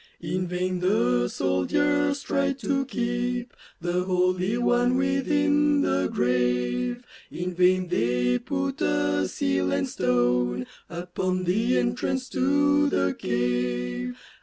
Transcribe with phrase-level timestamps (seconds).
[0.23, 7.87] In vain the soldiers tried to keep The Holy One within the grave; In vain
[7.87, 14.17] they put a seal and stone Upon the entrance to the cave.